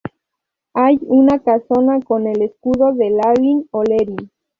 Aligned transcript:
Hay 0.73 0.97
una 1.03 1.37
casona 1.37 1.99
con 1.99 2.25
el 2.25 2.41
escudo 2.41 2.91
de 2.93 3.11
Lavín 3.11 3.67
o 3.69 3.83
Lerín. 3.83 4.31